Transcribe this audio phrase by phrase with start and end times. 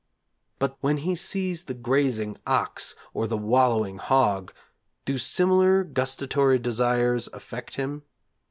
[0.57, 4.51] But when he sees the grazing ox, or the wallowing hog,
[5.05, 8.01] do similar gustatory desires affect him?